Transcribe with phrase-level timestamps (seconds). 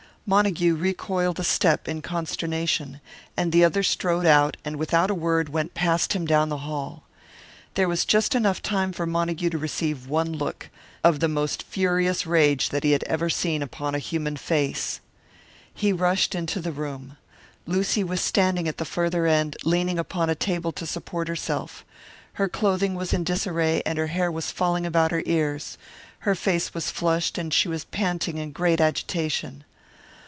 [0.23, 3.01] Montague recoiled a step in consternation;
[3.35, 7.03] and the other strode out, and without a word went past him down the hall.
[7.73, 8.61] There was just time enough
[8.95, 10.69] for Montague to receive one look
[11.03, 15.01] of the most furious rage that he had ever seen upon a human face.
[15.73, 17.17] He rushed into the room.
[17.65, 21.83] Lucy was standing at the farther end, leaning upon a table to support herself.
[22.33, 25.77] Her clothing was in disarray, and her hair was falling about her ears;
[26.19, 29.65] her face was flushed, and she was panting in great agitation.